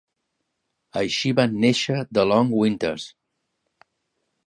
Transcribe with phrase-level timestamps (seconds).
[1.01, 3.07] Així van néixer The Long Winters.